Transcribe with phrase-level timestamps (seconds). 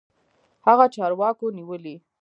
[0.67, 1.95] هغه چارواکو نيولى.